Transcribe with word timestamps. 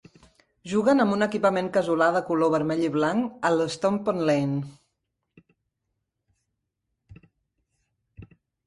Juguen 0.69 1.03
amb 1.03 1.13
un 1.15 1.25
equipament 1.25 1.69
casolà 1.75 2.07
de 2.15 2.23
color 2.31 2.51
vermell 2.57 2.81
i 2.85 2.91
blanc 2.97 3.47
a 3.51 3.53
l'Stompond 3.53 4.27
Lane. 4.31 4.59